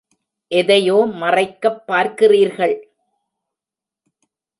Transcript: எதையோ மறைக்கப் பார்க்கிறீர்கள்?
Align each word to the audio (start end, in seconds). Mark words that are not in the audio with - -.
எதையோ 0.51 1.05
மறைக்கப் 1.13 1.83
பார்க்கிறீர்கள்? 1.87 2.75